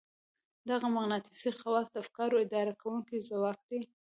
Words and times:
دغه 0.69 0.85
مقناطيسي 0.95 1.51
خواص 1.59 1.85
د 1.91 1.95
افکارو 2.03 2.41
اداره 2.45 2.73
کوونکی 2.81 3.17
ځواک 3.29 3.59
دی. 3.69 3.81